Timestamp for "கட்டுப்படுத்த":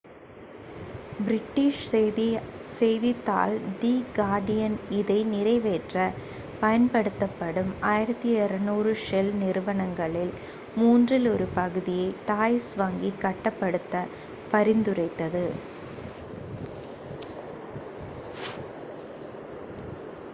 13.21-13.95